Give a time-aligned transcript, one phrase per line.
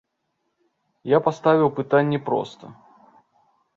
[1.15, 2.65] Я паставіў пытанні проста.